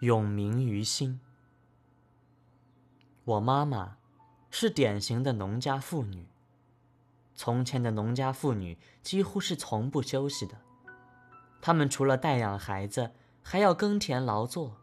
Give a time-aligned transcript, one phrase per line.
[0.00, 1.20] 永铭于心。
[3.22, 3.98] 我妈妈
[4.50, 6.26] 是典型的农家妇女。
[7.34, 10.56] 从前的农家妇女几乎是从不休息的，
[11.60, 14.78] 她们除了带养孩子，还要耕田劳作。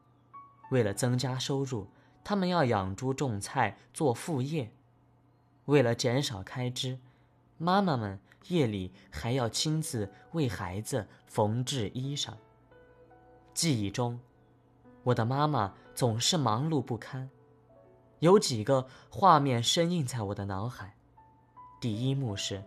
[0.70, 1.88] 为了增加收入，
[2.24, 4.72] 她们要养猪、种菜、做副业。
[5.66, 7.00] 为了减少开支，
[7.58, 12.36] 妈妈们夜里还要亲自为孩子缝制衣裳。
[13.56, 14.20] 记忆中。
[15.08, 17.30] 我的妈妈总是忙碌不堪，
[18.20, 20.98] 有几个画面深印在我的脑海。
[21.80, 22.62] 第一幕是，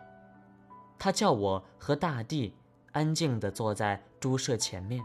[0.99, 2.55] 她叫我和大弟
[2.93, 5.05] 安静地坐在猪舍前面，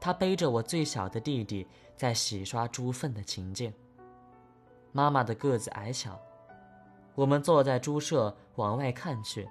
[0.00, 1.64] 她背着我最小的弟弟
[1.96, 3.72] 在洗刷猪粪的情景。
[4.90, 6.20] 妈妈的个子矮小，
[7.14, 9.48] 我们坐在猪舍往外看去，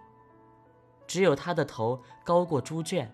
[1.07, 3.09] 只有她的头高过猪圈，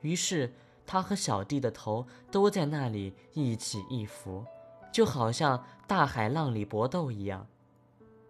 [0.00, 0.54] 于是。
[0.86, 4.44] 他和小弟的头都在那里一起一伏，
[4.92, 7.46] 就好像大海浪里搏斗一样。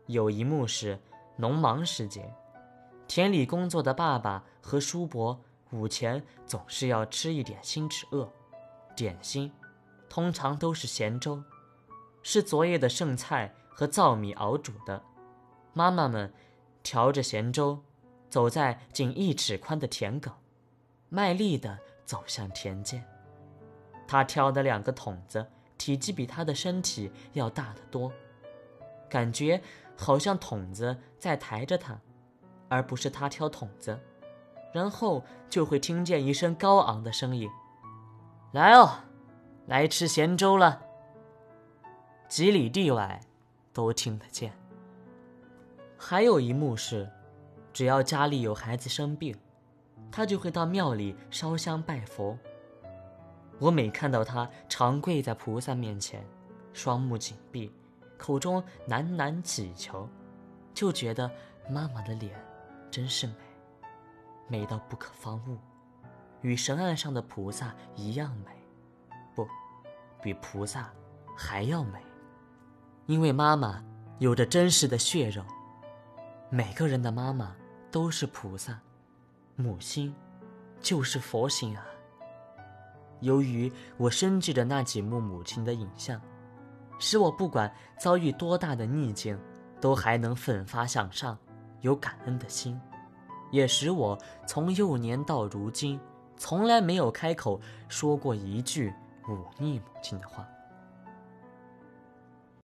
[0.07, 0.99] 有一幕是
[1.37, 2.33] 农忙时节，
[3.07, 5.39] 田里工作的爸爸和叔伯
[5.71, 8.29] 午前总是要吃一点心止饿，
[8.97, 9.53] 点心
[10.09, 11.43] 通常都是咸粥，
[12.23, 15.03] 是昨夜的剩菜和糙米熬煮的。
[15.75, 16.33] 妈妈们
[16.83, 17.81] 调着咸粥，
[18.31, 20.31] 走在仅一尺宽的田埂，
[21.11, 21.79] 卖力的。
[22.07, 23.05] 走向田间，
[24.09, 28.11] 他挑的两个桶子体积比他的身体要大得多，
[29.11, 29.61] 感觉
[29.97, 32.01] 好像桶子在抬着他，
[32.69, 33.99] 而不是他挑桶子。
[34.73, 37.49] 然后就会听见一声高昂的声音
[38.53, 39.05] ：“来哦，
[39.67, 40.83] 来吃咸粥了。”
[42.29, 43.21] 几里地外
[43.73, 44.53] 都听得见。
[45.97, 47.11] 还有一幕是，
[47.73, 49.35] 只要家里有孩子生病。
[50.11, 52.37] 他就会到庙里烧香拜佛。
[53.59, 56.25] 我每看到他长跪在菩萨面前，
[56.73, 57.73] 双目紧闭，
[58.19, 60.09] 口中喃喃祈求，
[60.75, 61.31] 就觉得
[61.71, 62.39] 妈妈的脸
[62.91, 63.35] 真是美，
[64.49, 65.57] 美到不可方物，
[66.43, 68.51] 与神案上的菩萨一样美，
[69.35, 69.49] 不，
[70.23, 70.91] 比菩萨
[71.35, 71.99] 还要美，
[73.07, 73.83] 因为妈妈
[74.19, 75.43] 有着真实的血肉。
[76.51, 77.57] 每个人的妈妈
[77.91, 78.79] 都是菩萨。
[79.57, 80.15] 母亲，
[80.81, 81.83] 就是佛心啊。
[83.21, 86.21] 由于我深记着那几幕母亲的影像，
[86.99, 89.39] 使我不管遭遇多大的逆境，
[89.81, 91.39] 都还能奋发向上，
[91.81, 92.79] 有感恩的心，
[93.51, 95.99] 也使我从幼年到如今，
[96.37, 98.93] 从来没有开口说过一句
[99.27, 100.47] 忤逆母亲的话。